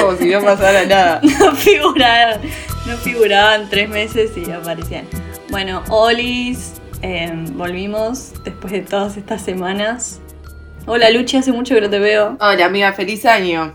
[0.00, 1.20] Como si no pasara nada.
[1.40, 2.40] no figuraban,
[2.86, 5.06] no figuraban tres meses y aparecían.
[5.50, 10.20] Bueno, Olis, em, volvimos después de todas estas semanas.
[10.86, 12.36] Hola Luchi, hace mucho que no te veo.
[12.40, 13.74] Hola amiga, feliz año.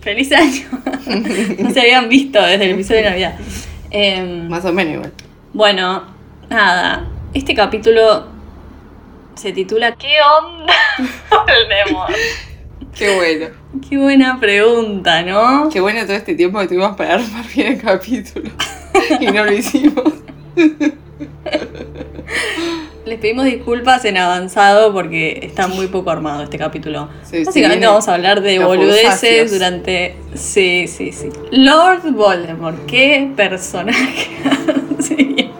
[0.00, 0.66] Feliz año.
[1.58, 3.38] no se habían visto desde el episodio de Navidad.
[3.90, 5.12] Em, Más o menos igual.
[5.52, 6.04] bueno,
[6.48, 7.06] nada.
[7.34, 8.26] Este capítulo
[9.34, 10.72] se titula ¿Qué onda?
[11.30, 12.14] Voldemort?
[12.96, 13.59] Qué bueno.
[13.88, 15.68] Qué buena pregunta, ¿no?
[15.68, 18.50] Qué bueno todo este tiempo que tuvimos para armar bien el capítulo.
[19.20, 20.04] y no lo hicimos.
[23.06, 27.08] Les pedimos disculpas en avanzado porque está muy poco armado este capítulo.
[27.24, 30.14] Sí, Básicamente sí, vamos a hablar de boludeces durante...
[30.34, 31.30] Sí, sí, sí.
[31.50, 34.28] Lord Voldemort, qué personaje.
[35.00, 35.50] Sí.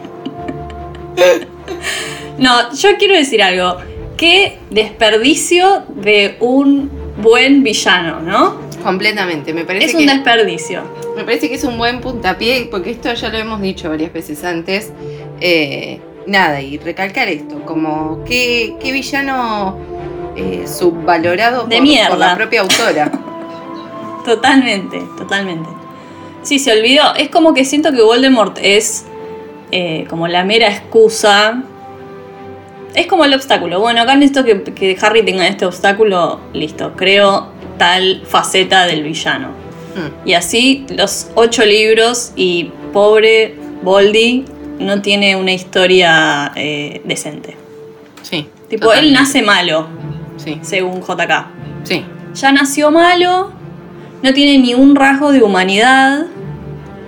[2.37, 3.77] No, yo quiero decir algo.
[4.17, 8.55] Qué desperdicio de un buen villano, ¿no?
[8.83, 9.53] Completamente.
[9.53, 10.81] Me parece Es un que desperdicio.
[11.15, 14.43] me parece que es un buen puntapié, porque esto ya lo hemos dicho varias veces
[14.43, 14.91] antes.
[15.39, 19.77] Eh, nada, y recalcar esto, como qué, qué villano
[20.35, 22.09] eh, subvalorado De por, mierda.
[22.09, 23.11] por la propia autora.
[24.25, 25.67] Totalmente, totalmente.
[26.43, 27.15] Sí, se olvidó.
[27.15, 29.05] Es como que siento que Voldemort es
[29.71, 31.63] eh, como la mera excusa.
[32.93, 33.79] Es como el obstáculo.
[33.79, 36.39] Bueno, acá necesito que, que Harry tenga este obstáculo.
[36.53, 37.47] Listo, creo
[37.77, 39.49] tal faceta del villano.
[39.95, 44.45] Mm, Y así los ocho libros y pobre Voldy
[44.79, 47.55] no tiene una historia eh, decente.
[48.23, 48.47] sí.
[48.69, 49.87] Tipo, él nace malo,
[50.37, 51.45] Sí, según JK.
[51.83, 52.05] sí.
[52.33, 53.51] ya nació malo,
[54.23, 56.27] no tiene ni un rasgo de humanidad,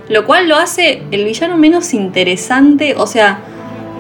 [0.09, 2.95] lo cual lo hace el villano menos interesante.
[2.97, 3.39] O sea,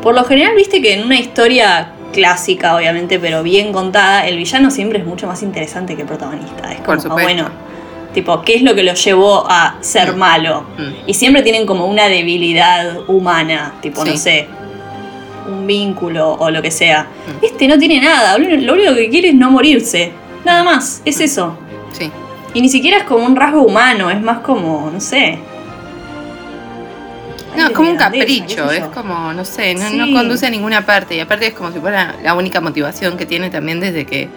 [0.03, 4.69] por lo general, viste que en una historia clásica, obviamente, pero bien contada, el villano
[4.69, 6.71] siempre es mucho más interesante que el protagonista.
[6.71, 7.23] Es Por como, supuesto.
[7.23, 7.49] bueno,
[8.13, 10.17] tipo, ¿qué es lo que lo llevó a ser Mm.
[10.19, 10.65] malo?
[10.77, 11.07] Mm.
[11.09, 14.47] Y siempre tienen como una debilidad humana, tipo, no sé,
[15.47, 17.03] un vínculo o lo que sea.
[17.41, 17.45] Mm.
[17.45, 20.11] Este no tiene nada, lo único que quiere es no morirse.
[20.45, 21.57] Nada más, es eso.
[21.93, 22.11] Sí.
[22.53, 25.39] Y ni siquiera es como un rasgo humano, es más como, no sé.
[27.55, 31.15] No, es como un capricho, es como, no sé, no, conduce a ninguna parte.
[31.15, 34.27] Y aparte es como si fuera la única motivación que tiene también desde que,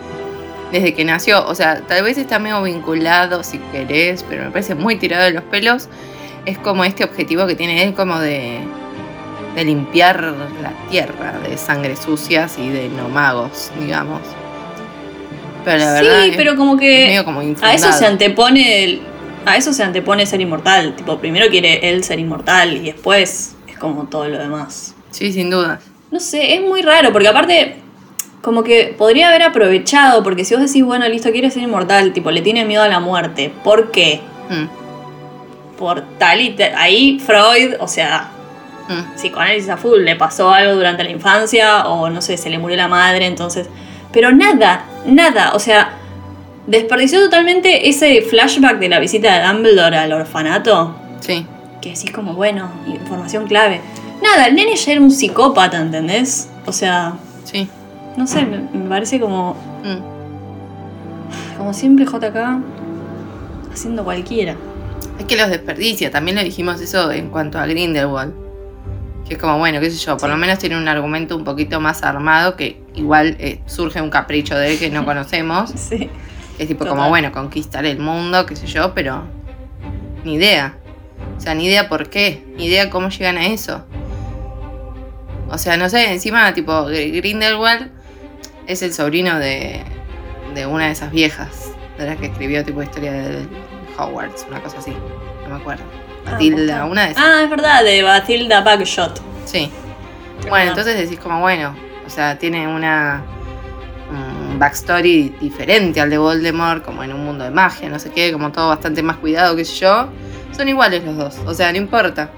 [0.72, 1.47] desde que nació.
[1.47, 5.32] O sea, tal vez está medio vinculado si querés, pero me parece muy tirado de
[5.32, 5.88] los pelos.
[6.44, 8.59] Es como este objetivo que tiene él como de,
[9.55, 10.22] de limpiar
[10.62, 14.21] la tierra de sangre sucias y de no magos, digamos.
[15.65, 18.84] Pero la verdad Sí, es pero como es que medio como a eso se antepone
[18.84, 19.03] el-
[19.47, 20.95] a eso se antepone ser inmortal.
[20.97, 24.95] Tipo, primero quiere él ser inmortal y después es como todo lo demás.
[25.11, 25.81] Sí, sin duda.
[26.11, 27.77] No sé, es muy raro, porque aparte,
[28.43, 32.31] como que podría haber aprovechado, porque si vos decís, bueno, listo, quiere ser inmortal, tipo,
[32.31, 33.53] le tiene miedo a la muerte.
[33.65, 34.21] ¿Por qué?
[34.51, 36.73] Mm, Por tal y tal.
[36.77, 38.31] Ahí Freud, o sea,
[38.89, 39.15] mm.
[39.15, 42.77] psicoanálisis a full, le pasó algo durante la infancia o no sé, se le murió
[42.77, 43.69] la madre, entonces...
[44.12, 45.99] Pero nada, nada, o sea,
[46.66, 51.47] desperdició totalmente ese flashback de la visita de Dumbledore al orfanato, Sí,
[51.81, 53.81] que decís como, bueno, información clave.
[54.22, 56.49] Nada, el nene ya era un psicópata, ¿entendés?
[56.66, 57.69] O sea, sí.
[58.16, 61.56] no sé, me, me parece como, mm.
[61.59, 62.37] como siempre JK
[63.72, 64.56] haciendo cualquiera.
[65.19, 68.34] Es que los desperdicia, también lo dijimos eso en cuanto a Grindelwald.
[69.26, 71.81] Que es como, bueno, qué sé yo, por lo menos tiene un argumento un poquito
[71.81, 75.71] más armado que igual eh, surge un capricho de él que no conocemos.
[75.71, 76.09] Sí.
[76.59, 76.97] Es tipo Total.
[76.97, 79.25] como, bueno, conquistar el mundo, qué sé yo, pero
[80.25, 80.76] ni idea.
[81.37, 83.85] O sea, ni idea por qué, ni idea cómo llegan a eso.
[85.49, 87.91] O sea, no sé, encima, tipo, Gr- Grindelwald
[88.67, 89.82] es el sobrino de,
[90.55, 93.47] de una de esas viejas, de las que escribió tipo historia de
[93.99, 94.93] Hogwarts, una cosa así,
[95.44, 95.85] no me acuerdo.
[96.25, 97.25] Matilda, una de esas.
[97.25, 99.20] Ah, es verdad, de Batilda Backshot.
[99.44, 99.70] Sí.
[100.49, 101.75] Bueno, entonces decís como, bueno,
[102.05, 103.23] o sea, tiene una
[104.56, 108.32] un backstory diferente al de Voldemort, como en un mundo de magia, no sé qué,
[108.32, 110.08] como todo bastante más cuidado, qué sé yo.
[110.56, 112.31] Son iguales los dos, o sea, no importa.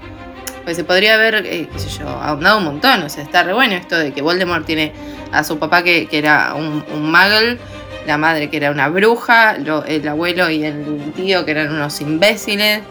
[0.65, 3.53] Pues se podría haber, eh, qué sé yo, ahondado un montón, o sea, está re
[3.53, 4.91] bueno esto de que Voldemort tiene
[5.31, 7.57] a su papá que, que era un, un muggle,
[8.05, 12.01] la madre que era una bruja, lo- el abuelo y el tío que eran unos
[12.01, 12.81] imbéciles.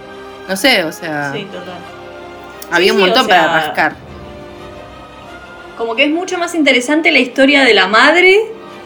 [0.48, 1.75] No sé, o sea, Sí, total.
[2.72, 3.92] había un sí, o montón sea, para rascar.
[5.76, 8.38] Como que es mucho más interesante la historia de la madre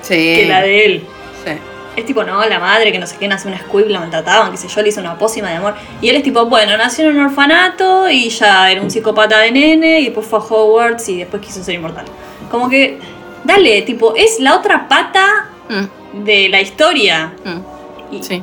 [0.03, 0.15] Sí.
[0.37, 1.05] que la de él.
[1.45, 1.53] sí.
[1.95, 4.57] Es tipo, no, la madre que no sé qué, nació una squib, la maltrataban, qué
[4.57, 5.75] sé yo, le hizo una pócima de amor.
[6.01, 9.51] Y él es tipo, bueno, nació en un orfanato y ya era un psicópata de
[9.53, 12.07] nene y después fue a Hogwarts y después quiso ser inmortal.
[12.51, 12.99] Como que,
[13.45, 17.33] dale, tipo, es la otra pata Mm, de la historia.
[17.45, 18.43] mm, Y- sí.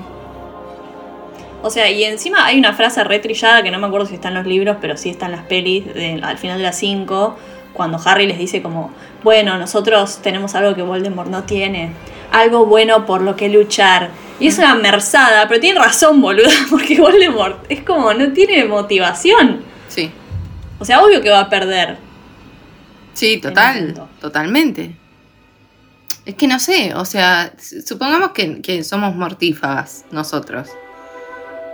[1.62, 4.36] O sea, y encima hay una frase retrillada que no me acuerdo si está en
[4.36, 7.36] los libros, pero sí está en las pelis, de- al final de las 5,
[7.74, 8.92] cuando Harry les dice como,
[9.24, 11.92] bueno, nosotros tenemos algo que Voldemort no tiene,
[12.31, 14.12] algo bueno por lo que luchar.
[14.39, 19.62] Y es una merzada, pero tiene razón, boluda, porque Voldemort es como, no tiene motivación.
[19.88, 20.12] Sí.
[20.80, 21.98] O sea, obvio que va a perder.
[23.13, 24.95] Sí, total, totalmente.
[26.25, 27.54] Es que no sé, o sea,
[27.86, 30.69] supongamos que, que somos mortífagas nosotros.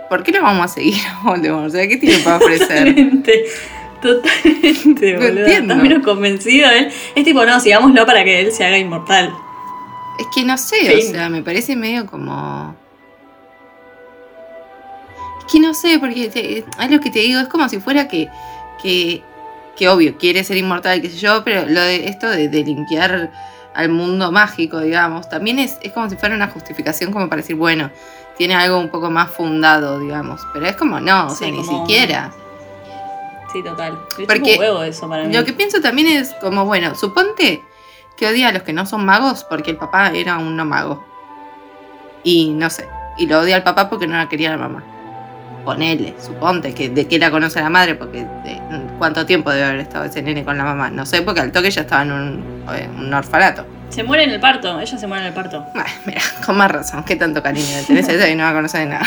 [0.08, 1.66] ¿Por qué lo vamos a seguir a Voldemort?
[1.66, 2.94] O sea, ¿qué tiene para ofrecer?
[4.02, 5.12] Totalmente.
[5.14, 5.40] No boluda.
[5.40, 5.74] entiendo.
[5.74, 6.92] Estás menos convencido de él.
[7.14, 9.32] Es tipo, no, sigámoslo para que él se haga inmortal.
[10.18, 11.08] Es que no sé, Fin.
[11.10, 12.74] o sea, me parece medio como...
[15.40, 18.08] Es que no sé, porque te- es lo que te digo, es como si fuera
[18.08, 18.28] que,
[18.82, 19.22] que,
[19.76, 23.30] que obvio, quiere ser inmortal, qué sé yo, pero lo de esto de, de limpiar
[23.74, 27.56] al mundo mágico, digamos, también es, es como si fuera una justificación como para decir,
[27.56, 27.90] bueno,
[28.38, 32.32] tiene algo un poco más fundado, digamos, pero es como no, o sea, ni siquiera.
[33.52, 33.98] Sí, total.
[34.18, 35.34] Le Porque un huevo eso para mí.
[35.34, 37.62] Lo que pienso también es como, bueno, suponte
[38.16, 41.04] que odia a los que no son magos porque el papá era un no mago.
[42.22, 42.88] Y no sé,
[43.18, 44.82] y lo odia al papá porque no la quería la mamá.
[45.64, 48.62] Ponele, suponte que de que la conoce la madre porque de-
[48.98, 50.90] cuánto tiempo debe haber estado ese nene con la mamá.
[50.90, 53.66] No sé, porque al toque ya estaba en un, en un orfanato.
[53.90, 55.64] Se muere en el parto, ella se muere en el parto.
[55.74, 58.52] Bueno, mira, con más razón, qué tanto cariño le tenés a ella y no la
[58.52, 59.06] conoce de nada.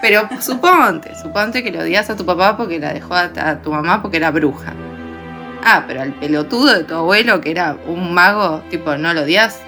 [0.00, 3.72] Pero suponte, suponte que lo odias a tu papá porque la dejó a, a tu
[3.72, 4.74] mamá porque era bruja.
[5.64, 9.60] Ah, pero al pelotudo de tu abuelo, que era un mago, tipo, no lo odias,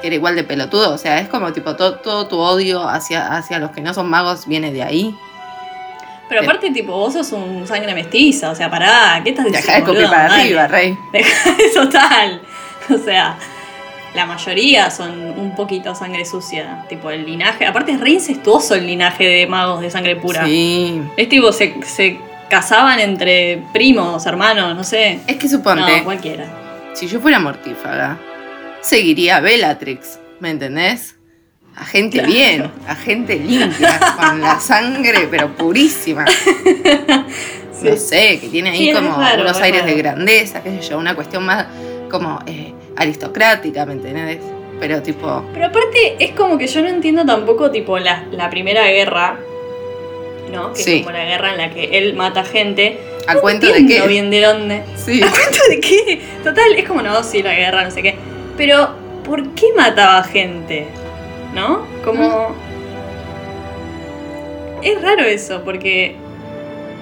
[0.00, 0.92] que era igual de pelotudo.
[0.92, 4.08] O sea, es como tipo todo, todo tu odio hacia, hacia los que no son
[4.08, 5.16] magos viene de ahí.
[6.28, 9.66] Pero aparte, tipo, vos sos un sangre mestiza, o sea, pará, ¿qué estás diciendo?
[9.66, 10.96] Deja de escupir para arriba, rey.
[11.74, 12.40] Total.
[12.88, 13.36] O sea,
[14.14, 16.84] la mayoría son un poquito sangre sucia.
[16.88, 17.66] Tipo, el linaje.
[17.66, 20.44] Aparte, es re incestuoso el linaje de magos de sangre pura.
[20.44, 21.00] Sí.
[21.16, 22.18] Es tipo, se, se
[22.50, 25.20] casaban entre primos, hermanos, no sé.
[25.26, 26.44] Es que suponte, No, cualquiera.
[26.94, 28.18] si yo fuera mortífaga,
[28.82, 31.16] seguiría a Bellatrix, ¿me entendés?
[31.74, 32.30] A gente Claro.
[32.32, 36.26] bien, a gente limpia, con la sangre pero purísima.
[37.82, 37.88] Sí.
[37.88, 40.88] No sé, que tiene ahí Sí, como raro, unos es aires de grandeza, qué sé
[40.90, 41.66] yo, una cuestión más
[42.08, 44.38] como eh, aristocrática, ¿me entendés?
[44.80, 48.86] Pero tipo, Pero aparte, es como que yo no entiendo tampoco, tipo, la, la primera
[48.88, 49.38] guerra,
[50.52, 50.72] ¿no?
[50.72, 50.94] Que Sí.
[50.96, 52.98] es como la guerra en la que él mata gente.
[53.28, 54.06] ¿a No cuento de qué?
[54.08, 54.82] bien de dónde.
[54.96, 55.22] Sí.
[55.22, 56.20] ¿A cuento de qué?
[56.42, 58.16] Total, es como, no, sí, la guerra, no sé qué.
[58.56, 58.90] Pero,
[59.24, 60.88] ¿por qué mataba gente?
[61.54, 61.86] ¿No?
[62.04, 62.48] Como...
[62.48, 62.52] Mm.
[64.82, 66.16] Es raro eso, porque...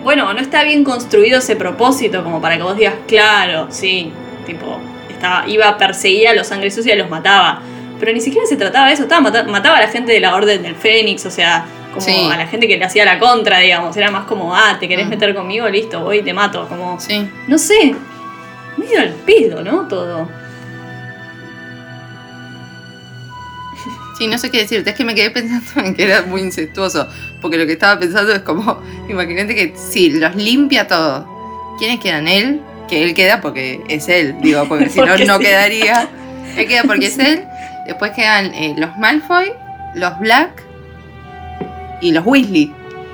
[0.02, 4.10] Bueno, no está bien construido ese propósito como para que vos digas, claro, sí,
[4.52, 7.60] tipo, estaba, iba a perseguir a los sangre sucia y los mataba.
[7.98, 10.34] Pero ni siquiera se trataba de eso, estaba, mata- mataba a la gente de la
[10.34, 12.28] Orden del Fénix, o sea, como Sí.
[12.32, 13.96] a la gente que le hacía la contra, digamos.
[13.96, 15.10] Era más como, ah, te querés Mm.
[15.10, 16.66] meter conmigo, listo, voy y te mato.
[16.68, 17.28] Como, Sí.
[17.46, 17.94] no sé,
[18.78, 19.86] medio al pedo, ¿no?
[19.88, 20.28] Todo.
[24.18, 27.08] Sí, no sé qué decirte, es que me quedé pensando en que era muy incestuoso,
[27.40, 31.24] porque lo que estaba pensando es como, imagínate que si los limpia todos,
[31.78, 32.28] ¿quiénes quedan?
[32.28, 35.44] Él, que él queda porque es él, digo, porque si no, no sí.
[35.44, 36.08] quedaría.
[36.56, 37.44] Él queda porque es él,
[37.86, 39.52] después quedan eh, los Malfoy,
[39.94, 40.50] los Black
[42.00, 42.72] y los Weasley.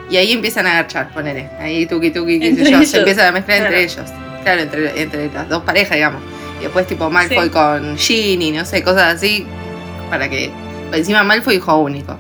[0.09, 1.49] Y ahí empiezan a agachar, ponele.
[1.61, 4.11] Ahí tuki tuki, qué sé yo, se empiezan a mezclar entre ellos.
[4.42, 6.23] Claro, entre, entre las dos parejas, digamos.
[6.61, 7.50] Y después tipo Malfoy Sí.
[7.50, 9.45] con Ginny, no sé, cosas así,
[10.09, 10.50] para que
[10.92, 12.16] Encima Malfoy hijo único.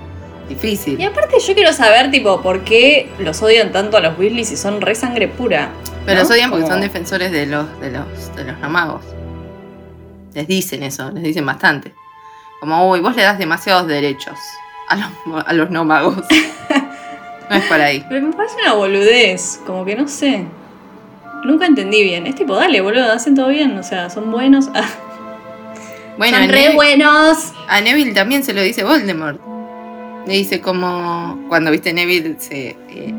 [0.48, 1.00] Difícil.
[1.00, 4.56] Y aparte yo quiero saber, tipo, por qué los odian tanto a los Weasley si
[4.56, 5.70] son re sangre pura.
[6.06, 6.22] Pero ¿no?
[6.22, 9.02] los odian porque son defensores de los, de los, de los.
[10.34, 11.92] Les dicen eso, les dicen bastante.
[12.60, 14.38] Como, uy, vos le das demasiados derechos
[14.88, 16.16] a los, a los no magos.
[17.50, 18.04] no es por ahí.
[18.08, 20.46] Pero me parece una boludez, como que no sé.
[21.44, 22.26] Nunca entendí bien.
[22.26, 23.76] Es tipo, dale, boludo, hacen todo bien.
[23.78, 24.70] O sea, son buenos.
[26.18, 27.52] Bueno, son re Neville, buenos.
[27.68, 29.38] a Neville también se lo dice Voldemort.
[30.26, 33.14] Le dice como cuando viste Neville se eh,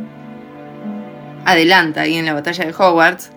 [1.47, 3.31] adelanta ahí en la batalla de Hogwarts.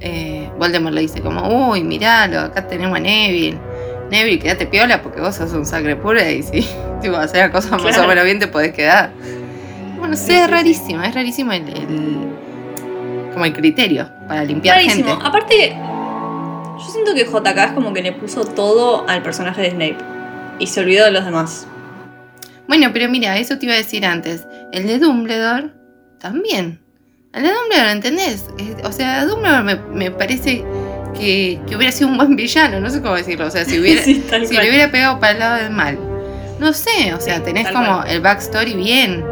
[0.00, 3.58] eh, Voldemort le dice como, uy, miralo, acá tenemos a Neville.
[4.10, 6.66] Neville, quédate piola porque vos sos un sangre pura y si
[7.00, 9.10] tipo, hacer las cosas más o menos bien te podés quedar.
[9.98, 12.28] Bueno, Sí, es rarísimo, es rarísimo el, el-
[13.32, 15.08] como el criterio para limpiar Rarísimo.
[15.10, 15.24] gente.
[15.26, 15.70] Aparte,
[16.78, 19.96] yo siento que JK es como que le puso todo al personaje de Snape
[20.60, 21.66] y se olvidó de los demás.
[22.68, 24.46] Bueno, pero mira, eso te iba a decir antes.
[24.72, 25.70] El de Dumbledore
[26.20, 26.80] también.
[27.34, 28.46] El de Dumbledore, ¿entendés?
[28.84, 30.64] O sea, Dumbledore me, me parece
[31.14, 33.46] que, que hubiera sido un buen villano, no sé cómo decirlo.
[33.46, 35.98] O sea, si hubiera, Sí, si le hubiera pegado para el lado del mal.
[36.60, 38.10] No sé, o sea, tenés tal como cual.
[38.10, 39.24] el backstory bien.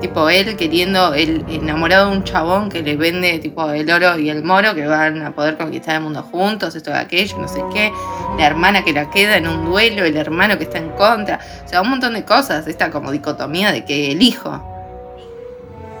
[0.00, 4.28] Tipo, él queriendo, el enamorado de un chabón que le vende tipo el oro y
[4.28, 7.62] el moro que van a poder conquistar el mundo juntos, esto de aquello, no sé
[7.72, 7.90] qué.
[8.38, 11.40] La hermana que la queda en un duelo, el hermano que está en contra.
[11.64, 12.66] O sea, un montón de cosas.
[12.66, 14.73] Esta como dicotomía de que elijo.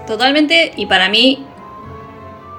[0.06, 1.44] Totalmente, y para mí,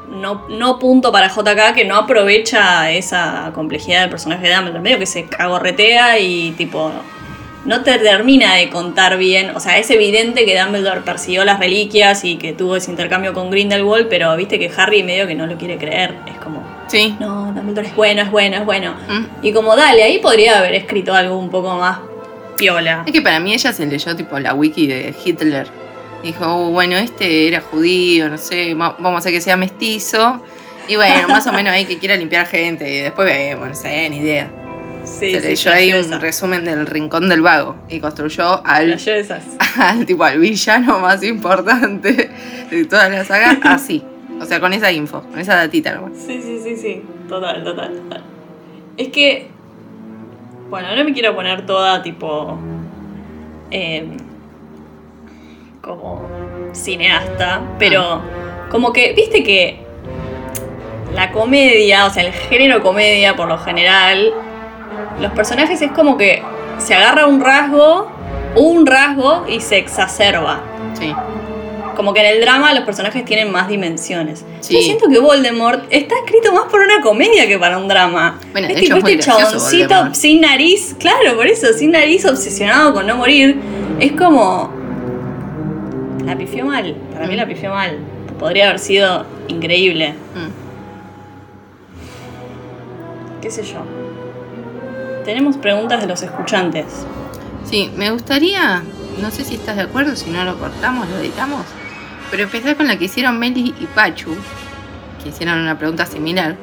[0.10, 4.82] no, no punto para JK que no aprovecha esa complejidad del personaje de Dumbledore.
[4.82, 6.92] Medio que se cagorretea y tipo.
[7.66, 9.56] No te termina de contar bien.
[9.56, 13.50] O sea, es evidente que Dumbledore persiguió las reliquias y que tuvo ese intercambio con
[13.50, 16.14] Grindelwald, pero viste que Harry medio que no lo quiere creer.
[16.28, 17.16] Es como, Sí.
[17.20, 18.94] no, Dumbledore es bueno, es bueno, es bueno.
[19.10, 19.26] Mm.
[19.46, 21.98] Y como dale, ahí podría haber escrito algo un poco más
[22.56, 23.02] piola.
[23.08, 25.68] Es que para mí ella se leyó tipo la wiki de Hitler.
[26.26, 30.42] Dijo, "Uh, bueno, este era judío, no sé, va- vamos a hacer que sea mestizo.
[30.88, 32.90] Y bueno, más o menos ahí que quiera limpiar gente.
[32.92, 34.50] Y después vemos, no sé, ni idea.
[35.04, 36.18] Sí, se sí, leyó ahí un esa.
[36.18, 37.76] resumen del rincón del vago.
[37.90, 38.98] Y construyó al,
[39.78, 42.30] al tipo al villano más importante
[42.72, 44.04] de toda la saga así.
[44.42, 46.14] O sea, con esa info, con esa datita nomás.
[46.18, 47.02] Sí, sí, sí, sí.
[47.30, 48.24] Total, total, total.
[48.98, 49.48] Es que.
[50.70, 52.58] Bueno, no me quiero poner toda tipo.
[53.72, 54.08] eh,
[55.86, 56.28] como
[56.74, 58.22] cineasta, pero
[58.70, 59.80] como que, viste que
[61.14, 64.34] la comedia, o sea, el género comedia por lo general,
[65.22, 66.42] los personajes es como que
[66.80, 68.12] se agarra un rasgo,
[68.56, 70.62] un rasgo y se exacerba.
[70.94, 71.14] Sí.
[71.96, 74.44] Como que en el drama los personajes tienen más dimensiones.
[74.60, 74.74] Sí.
[74.74, 78.40] Yo siento que Voldemort está escrito más por una comedia que para un drama.
[78.52, 83.16] Bueno, es tipo este chaboncito sin nariz, claro, por eso, sin nariz, obsesionado con no
[83.16, 83.58] morir.
[84.00, 84.85] Es como.
[86.26, 86.96] La pifió mal.
[87.14, 87.38] Para mí Mm.
[87.38, 87.98] la pifió mal.
[88.40, 90.12] Podría haber sido increíble.
[90.36, 90.66] Mm.
[93.42, 93.80] ¿Qué sé yo?
[95.24, 97.06] Tenemos preguntas de los escuchantes.
[97.64, 98.84] Sí, me gustaría,
[99.22, 101.62] no sé si estás de acuerdo, si no lo cortamos, lo editamos,
[102.30, 104.36] pero empezar con la que hicieron Meli y Pachu,
[105.24, 106.56] que hicieron una pregunta similar,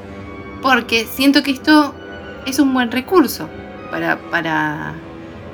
[0.61, 1.95] porque siento que esto
[2.47, 3.49] es un buen recurso
[3.91, 4.95] para, para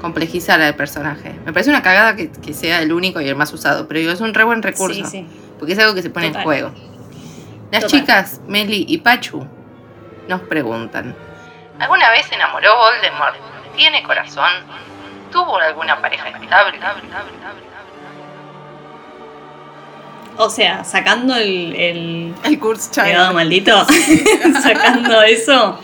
[0.00, 1.34] complejizar al personaje.
[1.44, 4.12] Me parece una cagada que, que sea el único y el más usado, pero digo,
[4.12, 5.26] es un re buen recurso, Sí, sí.
[5.58, 6.40] porque es algo que se pone Total.
[6.40, 6.70] en juego.
[7.70, 8.00] Las Total.
[8.00, 9.46] chicas, Meli y Pachu,
[10.28, 11.14] nos preguntan.
[11.78, 13.36] ¿Alguna vez se enamoró Voldemort?
[13.76, 14.50] ¿Tiene corazón?
[15.30, 16.78] ¿Tuvo alguna pareja estable?
[20.36, 23.84] O sea, sacando el- el, El maldito.
[24.62, 25.78] Sacando eso,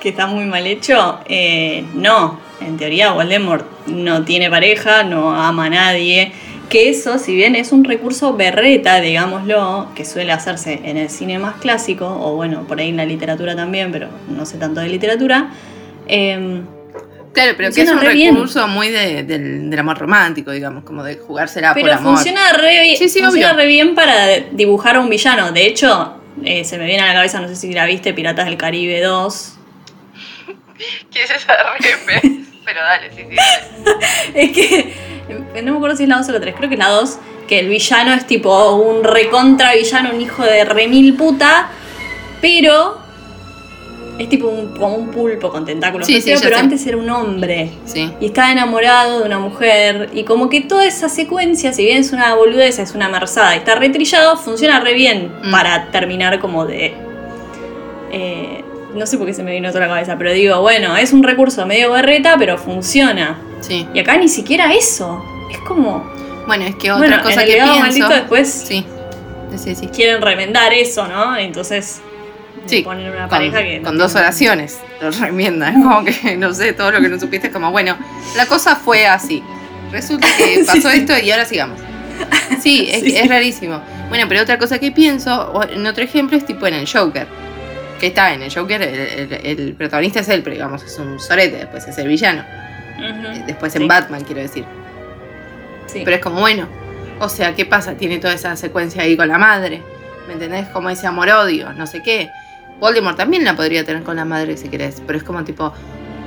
[0.00, 1.20] que está muy mal hecho.
[1.26, 6.32] eh, no, en teoría Voldemort no tiene pareja, no ama a nadie.
[6.68, 11.38] Que eso, si bien es un recurso berreta, digámoslo, que suele hacerse en el cine
[11.38, 14.88] más clásico, o bueno, por ahí en la literatura también, pero no sé tanto de
[14.88, 15.50] literatura.
[16.06, 16.60] eh,
[17.32, 18.34] Claro, pero que es un bien.
[18.34, 22.14] recurso muy de- del, del amor romántico, digamos, como de jugársela por pero amor.
[22.16, 23.56] funciona re, bien- Sí, sí, funciona obvio.
[23.56, 25.52] re bien para dibujar a un villano.
[25.52, 28.46] De hecho, eh, se me viene a la cabeza, no sé si la viste, Piratas
[28.46, 29.54] del Caribe 2.
[31.12, 32.40] ¿Qué es esa repe?
[32.68, 33.36] Pero dale, sí, sí.
[34.34, 34.94] Es que
[35.62, 37.18] no me acuerdo si es la 2 o la 3, creo que es la 2,
[37.48, 41.68] que el villano es tipo un recontra villano, un hijo de remil puta,
[42.42, 42.98] pero
[44.18, 46.60] es tipo un, como un pulpo con tentáculos, Sí, sí, pero sé.
[46.60, 47.70] antes era un hombre.
[47.86, 48.12] Sí.
[48.20, 50.10] Y está enamorado de una mujer.
[50.12, 53.58] Y como que toda esa secuencia, si bien es una boludez, es una merzada y
[53.58, 55.50] está retrillado, funciona re bien Mm.
[55.52, 56.94] para terminar como de.
[58.12, 58.64] eh,
[58.98, 61.22] no sé por qué se me vino toda la cabeza, pero digo, bueno, es un
[61.22, 63.38] recurso medio berreta, pero funciona.
[63.60, 63.86] Sí.
[63.94, 65.24] Y acá ni siquiera eso.
[65.50, 66.04] Es como.
[66.46, 67.78] Bueno, es que otra bueno, cosa en el que pienso.
[67.80, 68.84] maldito después Sí.
[69.56, 69.86] Sí, sí.
[69.88, 71.36] quieren remendar eso, ¿no?
[71.36, 72.00] Entonces.
[72.66, 73.78] Sí, Ponen una Con, pareja que.
[73.78, 75.82] no con dos oraciones lo remiendan.
[75.82, 77.96] Como que, no sé, todo lo que no supiste, es como, bueno,
[78.36, 79.42] la cosa fue así.
[79.90, 81.80] Resulta que pasó esto y ahora sigamos.
[82.60, 83.16] Sí, es, Sí, sí.
[83.16, 83.80] es rarísimo.
[84.10, 87.26] Bueno, pero otra cosa que pienso, en otro ejemplo, es tipo en el Joker.
[87.98, 91.18] Que está en el Joker, el, el- el protagonista es él, pero digamos, es un
[91.18, 92.44] sorete, después es el villano.
[92.98, 93.44] Ujú.
[93.46, 94.64] Después Sí, en Batman, quiero decir.
[95.86, 96.02] sí.
[96.04, 96.68] Pero es como, bueno,
[97.20, 97.94] o sea, ¿qué pasa?
[97.94, 99.82] Tiene toda esa secuencia ahí con la madre.
[100.26, 100.68] ¿Me entendés?
[100.68, 102.30] Como ese amor-odio, no sé qué.
[102.80, 105.72] Voldemort también la podría tener con la madre si querés, pero es como tipo,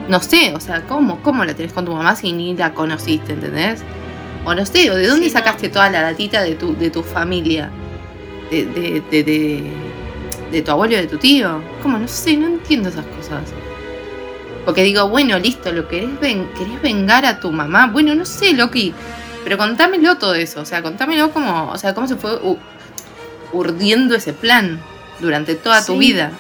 [0.10, 3.34] no sé, o sea, ¿cómo, ¿cómo la tenés con tu mamá si ni la conociste,
[3.34, 3.82] ¿entendés?
[4.44, 5.40] O no sé, o de dónde Sí, no.
[5.40, 7.70] sacaste toda la datita de tu, de tu familia,
[8.50, 9.64] de, de, de, de,
[10.52, 11.62] de tu abuelo de tu tío.
[11.82, 11.98] ¿Cómo?
[11.98, 13.42] No sé, no entiendo esas cosas.
[14.66, 17.88] Porque digo, bueno, listo, lo querés, ven, querés vengar a tu mamá.
[17.88, 18.94] Bueno, no sé, Loki.
[19.44, 20.62] Pero contámelo todo eso.
[20.62, 22.60] O sea, contámelo cómo, o sea, cómo se fue u-
[23.54, 24.80] urdiendo ese plan
[25.20, 26.32] durante toda tu vida.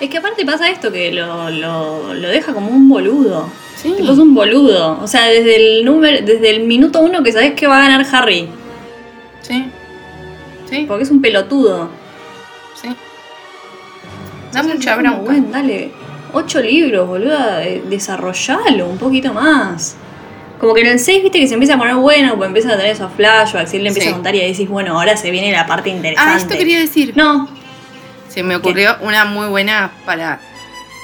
[0.00, 3.48] Es que aparte pasa esto, que lo, lo, lo deja como un boludo.
[3.76, 3.92] Sí.
[3.96, 4.98] Tipo, es un boludo.
[5.02, 8.06] O sea, desde el número, desde el minuto uno que sabes que va a ganar
[8.12, 8.48] Harry.
[9.42, 9.66] Sí.
[10.68, 11.88] Sí, Porque es un pelotudo.
[12.80, 12.88] Sí.
[14.52, 15.34] Da Entonces, mucha bronca.
[15.50, 15.92] Dale.
[16.32, 17.64] Ocho libros, boluda.
[17.64, 19.96] eh, Desarrollalo un poquito más.
[20.60, 22.76] Como que en el 6, viste que se empieza a poner bueno, pues empieza a
[22.76, 24.12] tener esos flashbacks y él le empieza Sí.
[24.12, 26.32] a contar y decís, bueno, ahora se viene la parte interesante.
[26.32, 27.12] Ah, esto quería decir.
[27.16, 27.48] No,
[28.28, 30.40] Se me ocurrió una muy buena para,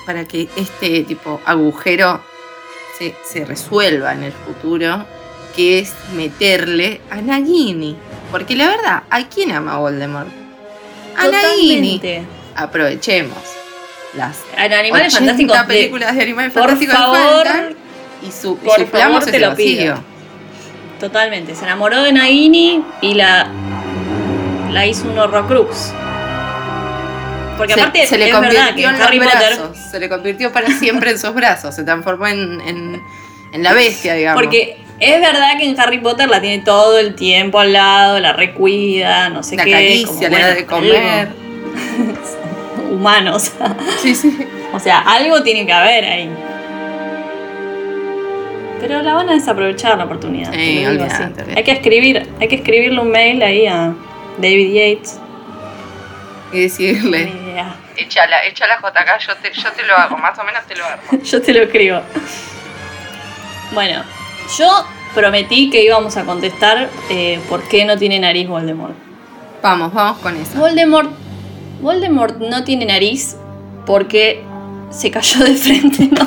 [0.06, 2.20] para que este tipo agujero
[2.98, 5.04] se, se resuelva en el futuro,
[5.54, 7.96] que es meterle a Nagini.
[8.30, 10.28] Porque la verdad, ¿a quién ama Voldemort?
[11.16, 11.98] A Nagini.
[11.98, 12.22] totalmente.
[12.54, 13.38] Aprovechemos
[14.14, 17.46] las Animales 80 Fantásticos películas de Animales Por Fantásticos favor,
[18.22, 20.02] y, su, por suplamos favor, te lo pido.
[21.00, 21.54] Totalmente.
[21.54, 23.48] Se enamoró de Nagini y la,
[24.70, 25.92] la hizo un Horrocrux.
[27.56, 29.56] Porque Se, aparte se le es verdad que convirtió en Harry Potter.
[29.58, 33.02] brazos, se le convirtió para siempre en sus brazos, se transformó en, en,
[33.52, 34.42] en la bestia, digamos.
[34.42, 38.32] Porque es verdad que en Harry Potter la tiene todo el tiempo al lado, la
[38.32, 39.70] recuida, no sé la qué.
[39.72, 41.28] caricia, como, le da de comer.
[41.28, 44.38] algo Humano, o sea, Sí, sí.
[44.72, 46.30] o sea, algo tiene que haber ahí.
[48.80, 50.50] Pero la van a desaprovechar la oportunidad.
[50.52, 51.22] Sí, te lo digo olvídate, así.
[51.22, 51.54] olvídate.
[51.56, 53.94] Hay que escribir, hay que escribirle un mail ahí a
[54.38, 55.18] David Yates.
[56.52, 57.32] Y decirle,
[57.96, 61.00] échala, échala JK, yo te, yo te lo hago, más o menos te lo hago.
[61.22, 62.02] Yo te lo escribo.
[63.72, 64.02] Bueno,
[64.58, 64.68] yo
[65.14, 68.94] prometí que íbamos a contestar eh, por qué no tiene nariz Voldemort.
[69.62, 70.58] Vamos, vamos con eso.
[70.58, 71.10] Voldemort,
[71.80, 73.36] Voldemort no tiene nariz
[73.86, 74.42] porque
[74.90, 76.08] se cayó de frente.
[76.10, 76.26] ¿no?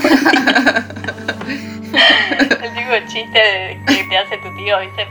[2.40, 5.08] El típico chiste que te hace tu tío, ¿viste?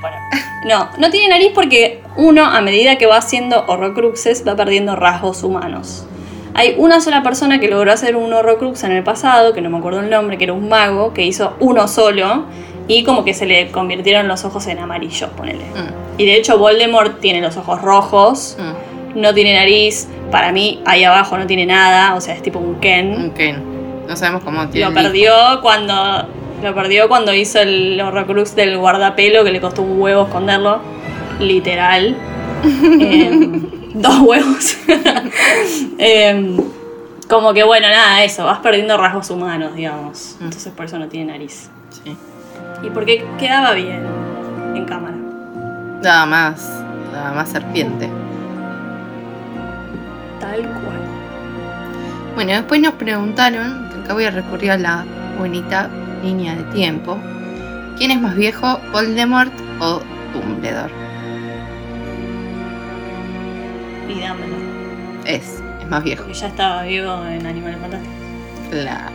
[0.65, 5.43] No, no tiene nariz porque uno, a medida que va haciendo horrocruxes, va perdiendo rasgos
[5.43, 6.07] humanos.
[6.55, 9.79] Hay una sola persona que logró hacer un horrocrux en el pasado, que no me
[9.79, 12.47] acuerdo el nombre, que era un mago, que hizo uno solo
[12.89, 15.65] y como que se le convirtieron los ojos en amarillos, ponele.
[15.65, 20.81] Mm, Y de hecho Voldemort tiene los ojos rojos, mm, no tiene nariz, para mí
[20.85, 23.31] ahí abajo no tiene nada, o sea, es tipo un Ken.
[23.33, 24.09] ok.
[24.09, 24.87] No sabemos cómo tiene.
[24.87, 25.03] Lo hijo.
[25.03, 25.95] perdió cuando
[26.63, 30.81] lo perdió cuando hizo el Horrocrux del guardapelo que le costó un huevo esconderlo,
[31.41, 32.17] literal.
[32.65, 33.63] Em,
[33.95, 34.77] dos huevos.
[35.99, 36.57] Em,
[37.29, 40.37] como que bueno, nada, eso, vas perdiendo rasgos humanos, digamos.
[40.41, 40.45] Mm.
[40.45, 41.71] Entonces por eso no tiene nariz.
[42.83, 44.03] Y porque quedaba bien
[44.75, 45.17] en cámara.
[46.03, 46.69] Nada más,
[47.13, 48.09] nada más serpiente.
[50.41, 51.01] Tal cual.
[52.35, 55.05] Bueno, después nos preguntaron, acá voy a recurrir a la
[55.39, 55.89] bonita
[56.23, 57.17] línea de tiempo.
[57.97, 60.01] ¿Quién es más viejo, Voldemort o
[60.35, 60.93] Dumbledore?
[64.09, 64.55] Y dámelo.
[65.25, 68.17] Es, es más viejo, Porque ya estaba vivo en Animales Fantásticos.
[68.71, 69.15] claro.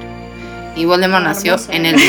[0.76, 1.96] Y Voldemort nació en el...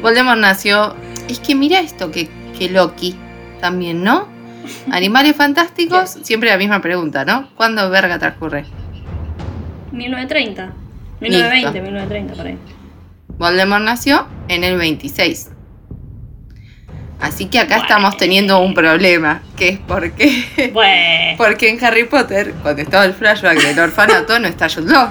[0.00, 0.94] Voldemort nació...
[1.28, 3.14] Es que mira esto, que, que Loki
[3.60, 4.28] también, ¿no?
[4.90, 7.48] Animales fantásticos, siempre la misma pregunta, ¿no?
[7.54, 8.64] ¿Cuándo verga transcurre?
[9.92, 10.72] 1930.
[11.20, 11.72] 1920, Listo.
[11.72, 12.58] 1930, por ahí.
[13.38, 15.50] Voldemort nació en el 26.
[17.20, 17.82] Así que acá Bueno.
[17.82, 21.36] estamos teniendo un problema, que es porque, Bueno.
[21.36, 25.10] porque en Harry Potter, cuando estaba el flashback del orfanato, no está Jude Law.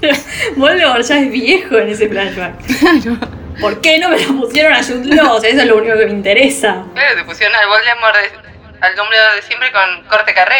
[0.56, 2.54] Voldemort ya es viejo en ese flashback.
[2.78, 3.18] Claro.
[3.60, 5.34] ¿Por qué no me lo pusieron a Jude Law?
[5.36, 6.84] O sea, eso es lo único que me interesa.
[6.94, 8.48] Claro, te pusieron al Voldemort, de-
[8.86, 10.54] al Dumbledore de siempre con corte carré.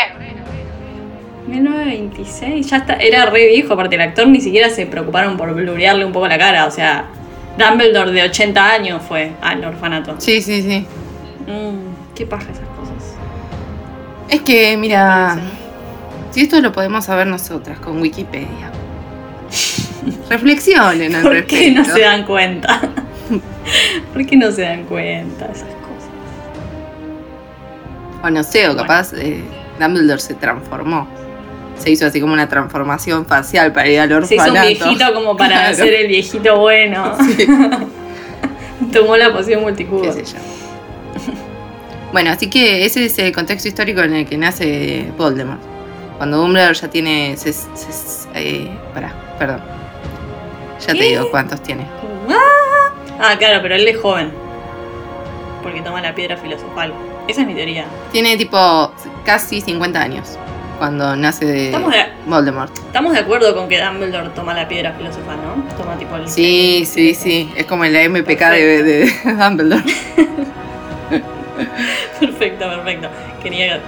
[1.47, 6.05] 1926, ya está, era re viejo, aparte el actor ni siquiera se preocuparon por blurearle
[6.05, 7.05] un poco la cara, o sea,
[7.57, 10.17] Dumbledore de 80 años fue al orfanato.
[10.19, 10.87] Sí, sí, sí.
[11.47, 13.15] Mm, qué paja esas cosas.
[14.29, 15.39] Es que, mira,
[16.33, 18.71] si esto lo podemos saber nosotras con Wikipedia.
[20.31, 22.81] Reflexionen al ¿Por qué no se dan cuenta?
[24.13, 26.09] ¿Por qué no se dan cuenta esas cosas?
[28.23, 28.83] O no sé, o Bueno.
[28.83, 29.43] capaz eh,
[29.79, 31.07] Dumbledore se transformó.
[31.79, 34.69] Se hizo así como una transformación facial para ir al Se hizo orfanato.
[34.69, 35.77] un viejito como para Claro.
[35.77, 37.17] ser el viejito bueno.
[37.37, 37.47] Sí,
[38.93, 39.31] Tomó la
[40.03, 40.39] qué sé yo.
[42.13, 45.61] Bueno, así que ese es el contexto histórico en el que nace Voldemort.
[46.17, 47.37] Cuando Dumbledore ya tiene
[48.35, 49.61] Eh, pará, perdón.
[50.81, 51.87] Ya te digo cuántos tiene.
[52.29, 54.31] Ah, Ah, claro, pero él es joven.
[55.63, 56.93] Porque toma la piedra filosofal.
[57.27, 57.85] Esa es mi teoría.
[58.13, 58.93] Tiene tipo
[59.25, 60.39] casi 50 años
[60.79, 62.79] cuando nace de Estamos de, Voldemort.
[62.79, 65.77] estamos de acuerdo con que Dumbledore toma la piedra filosofal, ¿no?
[65.77, 66.29] Toma tipo el.
[66.29, 67.53] Sí, sí, sí.
[67.57, 69.83] Es como en la MPK de, de Dumbledore.
[72.21, 73.09] Perfecto, perfecto.
[73.43, 73.81] Quería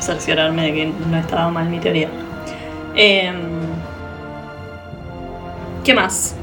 [0.00, 2.08] cerciorarme de que no estaba mal mi teoría.
[2.94, 3.57] Em,
[5.88, 6.34] ¿Qué más?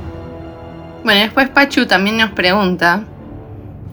[1.03, 3.03] Bueno, después Pachu también nos pregunta.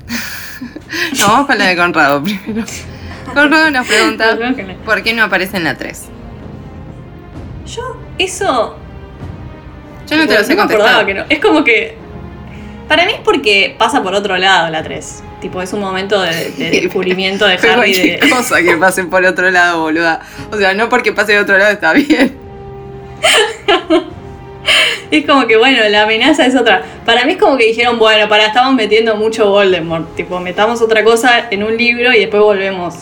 [1.21, 2.65] no, vamos con la de Conrado primero.
[3.35, 4.39] Conrado nos pregunta
[4.87, 6.05] por qué no aparece en la 3.
[7.67, 8.79] Yo, eso.
[10.09, 11.05] Yo no te lo sé contestar.
[11.05, 11.25] que no.
[11.29, 11.99] Es como que.
[12.89, 15.23] Para mí es porque pasa por otro lado la 3.
[15.43, 18.31] Tipo, es un momento de, de descubrimiento de Pero Harry qué de.
[18.31, 20.23] cosa que pase por otro lado, boluda.
[20.51, 22.42] O sea, no porque pase de otro lado está bien.
[25.19, 26.83] Es como que, bueno, la amenaza es otra.
[27.05, 30.15] Para mí es como que dijeron, bueno, para, estamos metiendo mucho Voldemort.
[30.17, 32.95] Tipo, metamos otra cosa en un libro y después volvemos.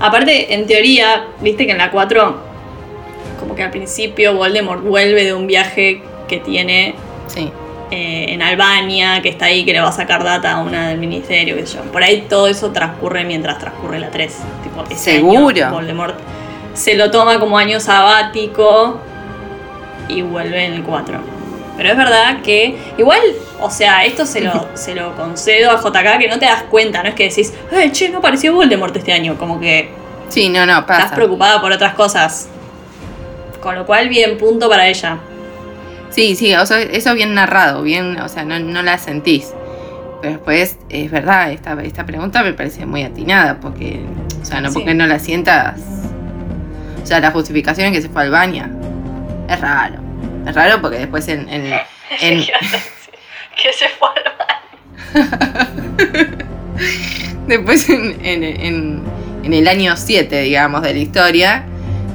[0.00, 2.36] Aparte, en teoría, viste que en la 4,
[3.40, 6.94] como que al principio Voldemort vuelve de un viaje que tiene
[7.26, 7.50] Sí.
[7.90, 10.98] eh, en Albania, que está ahí, que le va a sacar data a una del
[10.98, 11.82] ministerio, qué sé yo.
[11.84, 14.36] Por ahí todo eso transcurre mientras transcurre la 3.
[14.62, 15.48] Tipo, ese ¿Seguro?
[15.48, 16.16] año Voldemort
[16.74, 18.98] se lo toma como año sabático
[20.08, 21.18] y vuelve en el 4.
[21.76, 23.20] Pero es verdad que, igual,
[23.60, 27.02] o sea, esto se lo, se lo concedo a JK que no te das cuenta,
[27.02, 29.90] no es que decís, ay, che, no apareció Voldemort este año, como que
[30.28, 31.14] Sí, no, no, estás pasa.
[31.14, 32.48] preocupada por otras cosas.
[33.60, 35.18] Con lo cual, bien, punto para ella.
[36.10, 39.52] Sí, sí, o sea, eso bien narrado, bien, o sea, no, no la sentís.
[40.20, 44.00] Pero después, es verdad, esta, esta pregunta me parece muy atinada, porque,
[44.40, 44.74] o sea, no Sí.
[44.74, 45.80] porque no la sientas.
[47.02, 48.68] O sea, la justificación es que se fue al baño.
[49.48, 49.96] Es raro.
[50.46, 51.48] Es raro porque después en.
[51.48, 51.66] en,
[52.20, 54.08] en- que se fue
[57.46, 59.02] después en, en, en-
[59.44, 61.64] en el año 7, digamos, de la historia,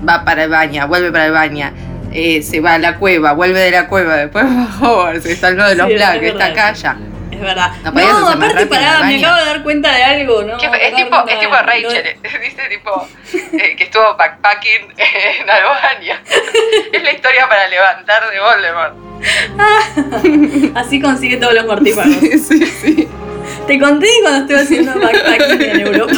[0.07, 1.71] va para el baño, vuelve para el baño.
[2.11, 5.51] eh, se va a la cueva, vuelve de la cueva, después va a Hogwarts, está
[5.51, 6.97] lo de los Sí, es Black, está verdad, acá, ya.
[7.31, 7.71] Es verdad.
[7.83, 10.57] No No, aparte, pará, me acabo de dar cuenta de algo, ¿no?
[10.57, 13.07] ¿Qué- Me es tipo, es tipo Rachel, dice tipo
[13.53, 16.21] eh, que estuvo backpacking en Albania.
[16.93, 18.95] Es la historia para levantar de Voldemort.
[20.75, 22.15] Así consigue todos los mortífagos.
[22.15, 23.07] sí, sí.
[23.67, 26.13] Te conté cuando estuve haciendo backpacking en Europa.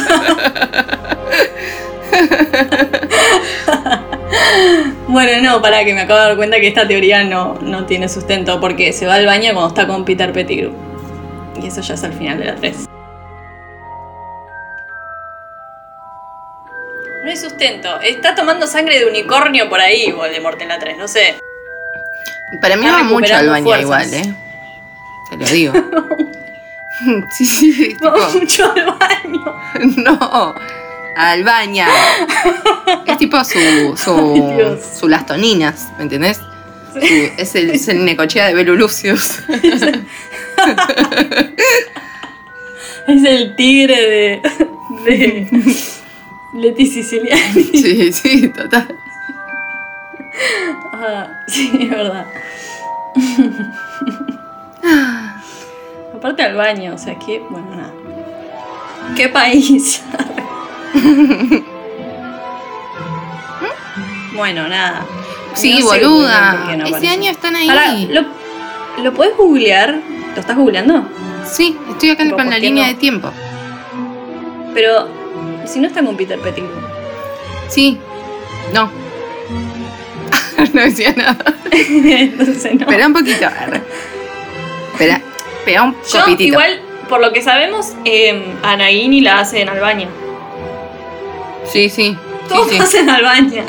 [5.08, 8.08] bueno, no, para que me acabo de dar cuenta que esta teoría no, no tiene
[8.08, 10.72] sustento porque se va al baño cuando está con Peter Pettigrew.
[11.62, 12.76] Y eso ya es al final de la 3.
[17.24, 18.00] No hay sustento.
[18.00, 21.36] Está tomando sangre de unicornio por ahí, Voldemort en la 3, no sé.
[22.60, 23.82] Para mí Está va mucho al baño fuerzas.
[23.82, 24.34] igual, ¿eh?
[25.30, 25.72] Te lo digo.
[27.36, 29.56] sí, sí, tipo, Va mucho al baño.
[30.04, 30.54] no,
[31.16, 31.84] al baño.
[33.06, 34.80] Es tipo su, Ay, su, Dios.
[34.98, 36.40] su las toninas, ¿me entendés?
[37.38, 39.38] Es, el, es el necochea de Belulucius.
[43.08, 44.40] Es el tigre de.
[45.04, 45.48] de.
[46.54, 47.64] Leti Siciliani.
[47.64, 48.86] sí, sí, total.
[50.92, 52.26] Ah, sí, es verdad.
[56.14, 57.40] Aparte al baño, o sea que.
[57.40, 57.92] Bueno, nada.
[59.16, 60.00] ¿Qué país?
[64.34, 65.04] bueno, nada.
[65.54, 66.74] Sí, No boluda.
[66.76, 67.68] no Ese año están ahí.
[67.68, 68.24] Ahora, ¿lo,
[69.02, 69.98] ¿lo podés googlear?
[70.34, 71.04] ¿Lo estás googleando?
[71.50, 73.30] Sí, estoy acá con la ¿por qué línea de tiempo.
[74.74, 75.08] Pero.
[75.66, 76.70] Si no está con Peter Pettigrew.
[77.68, 77.98] Sí.
[78.72, 78.90] No.
[80.72, 81.36] no decía nada.
[81.70, 82.80] Entonces no.
[82.80, 83.46] Espera un poquito.
[84.92, 86.42] Espera, un Yo, copitito.
[86.52, 90.08] igual, por lo que sabemos, eh, a Nagini la hace en Albania.
[91.64, 92.16] Sí, sí.
[92.48, 92.78] Todo sí, sí.
[92.78, 93.64] pasa en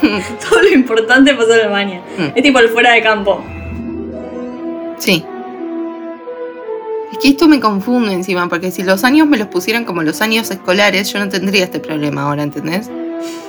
[0.48, 2.02] Todo lo importante pasa en Albania.
[2.18, 2.36] Mm.
[2.36, 3.42] Es tipo el fuera de campo.
[4.98, 5.24] Sí.
[7.12, 10.20] Es que esto me confunde encima, porque si los años me los pusieran como los
[10.20, 12.90] años escolares, yo no tendría este problema ahora, ¿entendés?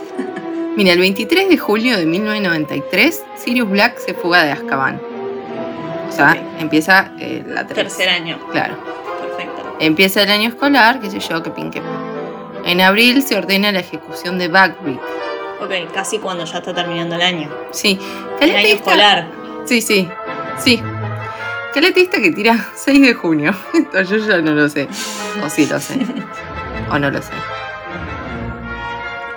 [0.78, 5.02] Mira, el 23 de julio de 1993, Sirius Black se fuga de Azkaban.
[6.08, 7.96] O sea, empieza eh, la tres.
[7.96, 8.40] Tercer año.
[8.52, 8.76] Claro.
[9.22, 9.76] Perfecto.
[9.80, 12.08] Empieza el año escolar, qué sé yo, qué pin, qué pan.
[12.66, 15.00] En abril se ordena la ejecución de Buckbeak.
[15.60, 17.50] Ok, casi cuando ya está terminando el año.
[17.72, 18.00] Sí.
[18.40, 19.28] El año escolar.
[19.66, 20.08] Sí, sí,
[20.60, 20.82] sí.
[21.74, 23.56] Caletista que tira 6 de junio.
[23.74, 24.88] Esto yo ya no lo sé.
[25.44, 26.00] O sí lo sé.
[26.90, 27.34] O no lo sé.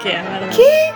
[0.00, 0.10] ¿Qué?
[0.10, 0.94] Ver.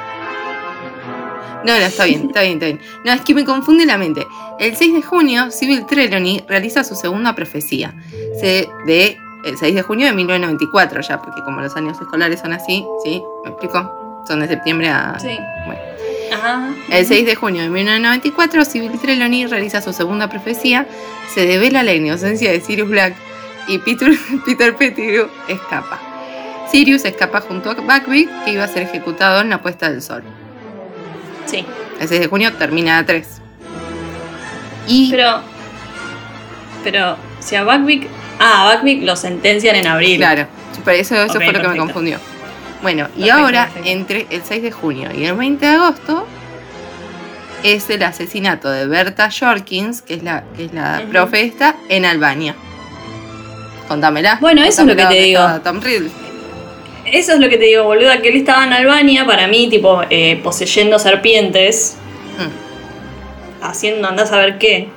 [1.65, 2.81] No, no, está bien, está bien, está bien.
[3.05, 4.25] No, es que me confunde la mente.
[4.61, 7.93] El 6 de junio, Sybil Trelawney realiza su segunda profecía.
[8.39, 12.53] Se, de el 6 de junio de 1994 ya, porque como los años escolares son
[12.53, 13.21] así, ¿sí?
[13.43, 14.04] ¿Me explico?
[14.27, 15.19] Son de septiembre a...
[15.21, 15.39] Sí.
[15.67, 15.81] Bueno.
[16.33, 16.69] Ajá.
[16.91, 20.87] El 6 de junio de 1994, Sybil Trelawney realiza su segunda profecía,
[21.33, 23.15] se devela la inocencia de Sirius Black
[23.69, 24.13] y Peter,
[24.47, 26.01] Peter Pettigrew escapa.
[26.71, 30.23] Sirius escapa junto a Buckbeak, que iba a ser ejecutado en la puesta del sol.
[31.47, 31.65] Sí.
[32.01, 33.41] El 6 de junio termina a 3.
[34.89, 35.41] Y Pero.
[36.83, 38.09] Pero, si a Buckbeak.
[38.41, 40.17] Ah, a Buckbeak lo sentencian en abril.
[40.17, 40.47] claro,
[40.89, 42.19] eso, eso Ok, fue lo que me confundió.
[42.85, 46.27] Bueno, y Perfecto, ahora, entre el 6 de junio y el 20 de agosto,
[47.63, 51.11] es el asesinato de Berta Jorkins, que es la, que es la Ujú.
[51.11, 52.55] profe esta, en Albania.
[53.89, 54.37] Contámela.
[54.39, 55.41] Bueno, eso es lo que te digo.
[55.65, 56.11] Tom Riddle.
[57.07, 60.03] Eso es lo que te digo, boluda, que él estaba en Albania, para mí, tipo,
[60.11, 61.97] eh, poseyendo serpientes,
[62.39, 63.65] Mm.
[63.65, 64.89] haciendo andás a ver qué.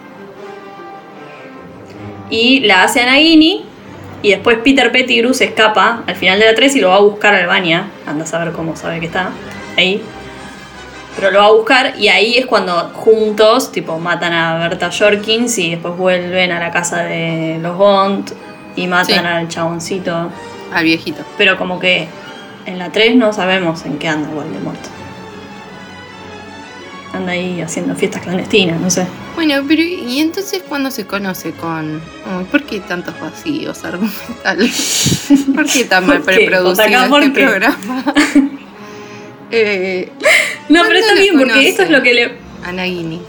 [2.29, 3.63] Y la hace a Nagini,
[4.21, 7.01] y después Peter Pettigrew se escapa al final de la 3 y lo va a
[7.01, 7.89] buscar a Albania.
[8.05, 9.29] Andás a ver cómo sabe que está
[9.77, 10.01] ahí.
[11.15, 15.57] Pero lo va a buscar y ahí es cuando juntos, tipo, matan a Berta Jorkins
[15.57, 18.31] y después vuelven a la casa de los Bond
[18.75, 19.13] y matan Sí.
[19.25, 20.29] al chaboncito.
[20.73, 21.23] Al viejito.
[21.37, 22.07] Pero como que
[22.65, 24.79] en la 3 no sabemos en qué anda Voldemort.
[27.13, 29.07] Anda ahí haciendo fiestas clandestinas, no sé.
[29.37, 31.97] Bueno, pero ¿y entonces cuando se conoce con...
[32.37, 35.27] Uy, ¿Por qué tantos vacíos argumentales?
[35.55, 38.03] ¿Por qué tan mal preproducido Jota, ¿por este programa?
[39.51, 40.09] eh,
[40.69, 42.31] No, ¿Cuándo pero está bien, porque esto es lo que le.
[42.65, 43.21] a Nagini.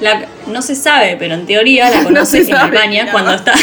[0.00, 3.10] la- no se sabe, pero en teoría la No conoce en sabe, Albania no.
[3.10, 3.54] cuando está.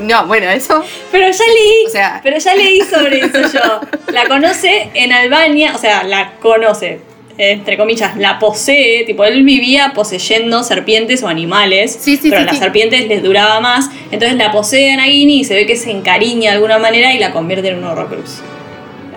[0.00, 0.82] No, bueno, eso...
[1.12, 1.86] Pero ya leí.
[1.86, 3.80] O sea- Pero ya leí sobre eso yo.
[4.10, 7.00] La conoce en Albania, o sea, la conoce.
[7.40, 12.46] Entre comillas, la posee, tipo, él vivía poseyendo serpientes o animales, Sí, sí, pero sí,
[12.46, 12.60] las sí.
[12.60, 16.50] serpientes les duraba más, entonces la posee a Nagini y se ve que se encariña
[16.50, 18.40] de alguna manera y la convierte en un Horrocrux.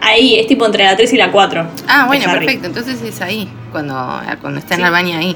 [0.01, 1.67] Ahí, es tipo entre la 3 y la 4.
[1.87, 2.67] Ah, bueno, perfecto.
[2.67, 3.93] Entonces es ahí, cuando,
[4.39, 4.85] cuando está en Sí.
[4.85, 5.35] Albania ahí.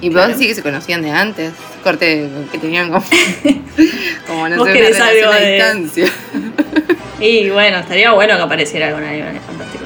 [0.00, 0.32] Y vos Claro.
[0.32, 1.52] decís que se conocían de antes.
[1.82, 3.04] Corte que tenían como,
[4.26, 6.06] como no sé, una relación a distancia.
[7.20, 9.83] Y bueno, estaría bueno que apareciera algo en Animales Fantásticos.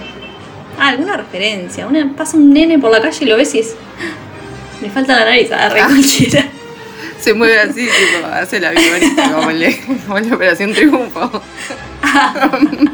[0.79, 1.87] Ah, alguna referencia.
[1.87, 3.75] Una, pasa un nene por la calle y lo ves y es.
[3.99, 5.87] "Ah, Le falta la nariz, agarré Ah.
[5.87, 6.45] cualquiera.
[7.21, 9.73] Se mueve así, tipo, hace la viborita como, la-
[10.07, 11.43] como la Operación Triunfo.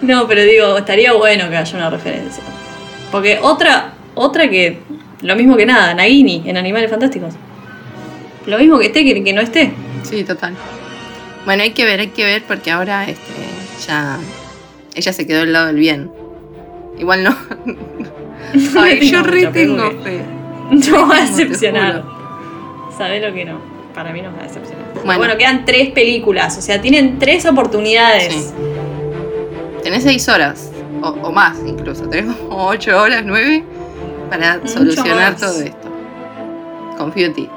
[0.00, 2.42] No, pero digo, estaría bueno que haya una referencia.
[3.10, 4.80] Porque otra, otra que.
[5.20, 7.34] Lo mismo que nada, Nagini en Animales Fantásticos.
[8.46, 9.72] Lo mismo que esté que que no esté.
[10.02, 10.54] Sí, total.
[11.44, 13.32] Bueno, hay que ver, hay que ver porque ahora este,
[13.86, 14.18] ya
[14.94, 16.10] ella se quedó del lado del bien.
[16.98, 17.36] Igual no.
[18.80, 20.20] Ay, yo re tengo fe.
[20.70, 22.04] No va a decepcionar.
[22.96, 23.58] ¿Sabés lo que no?
[23.94, 24.84] Para mí no va a decepcionar.
[24.92, 25.04] Bueno.
[25.04, 25.18] Bueno.
[25.18, 26.56] bueno, quedan tres películas.
[26.58, 28.32] O sea, tienen tres oportunidades.
[28.34, 28.50] Sí.
[29.82, 30.70] Tenés seis horas,
[31.02, 33.64] o, o más incluso, tenés como ocho horas, nueve,
[34.30, 35.40] para Mucho solucionar más.
[35.40, 35.88] todo esto.
[36.96, 37.48] Confío en ti.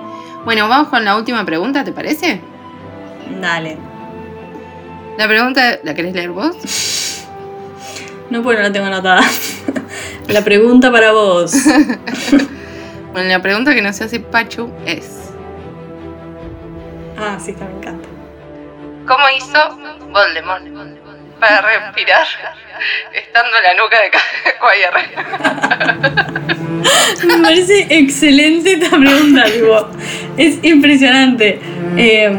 [0.43, 2.41] Bueno, vamos con la última pregunta, ¿te parece?
[3.39, 3.77] Dale.
[5.17, 6.55] La pregunta, ¿la querés leer vos?
[8.29, 9.21] No, pues no la tengo anotada.
[10.27, 11.53] La pregunta para vos.
[13.13, 15.29] Bueno, la pregunta que nos hace Pachu es:
[17.17, 18.09] Ah, sí, está, me encanta.
[19.07, 19.77] ¿Cómo hizo
[20.11, 20.65] Voldemort
[21.39, 22.27] para respirar
[23.13, 24.11] estando en la nuca de
[24.59, 25.15] Quagmire?
[27.25, 29.87] Me parece excelente esta pregunta, tipo,
[30.35, 31.61] es impresionante.
[31.95, 32.37] Eh,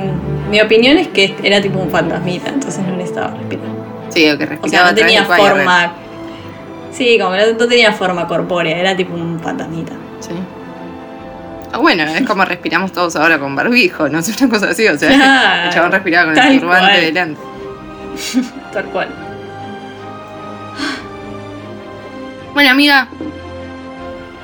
[0.50, 3.75] mi opinión es que era tipo un fantasmita, entonces no necesitaba respirar.
[4.10, 5.92] Sí, o que O respiraba sea, a no tenía forma.
[6.92, 9.92] Sí, como que no, tenía forma corpórea, era tipo un fantasmita.
[10.20, 10.30] Sí.
[11.72, 14.96] Ah, bueno, es como respiramos todos ahora con barbijo, no es una cosa así, o
[14.96, 17.00] sea, Claro, el chabón respiraba con el turbante cual.
[17.00, 17.40] delante.
[18.72, 19.08] Tal cual.
[22.54, 23.08] Bueno, amiga,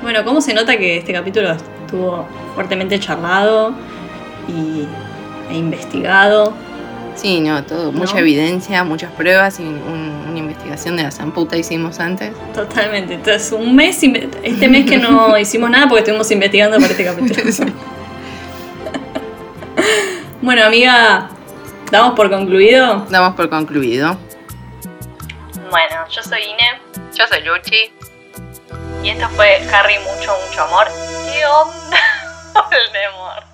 [0.03, 3.73] Bueno, ¿cómo se nota que este capítulo estuvo fuertemente charlado
[4.47, 4.85] y,
[5.51, 6.53] e investigado?
[7.15, 11.99] Sí, no, todo, mucha evidencia, muchas pruebas y un- una investigación de la zamputa hicimos
[11.99, 12.33] antes.
[12.53, 13.13] Totalmente.
[13.15, 14.01] Entonces, un mes,
[14.43, 17.51] este mes que no hicimos nada porque estuvimos investigando para este capítulo.
[17.51, 17.63] Sí.
[20.41, 21.29] Bueno, amiga,
[21.89, 23.05] damos por concluido.
[23.09, 24.17] Damos por concluido.
[25.69, 26.81] Bueno, yo soy Ine
[27.17, 27.93] Yo soy Luchi.
[29.03, 30.87] y esto fue Harry Mucho, Mucho Amor.
[31.31, 31.97] ¿Qué onda?
[32.53, 33.52] Voldemort.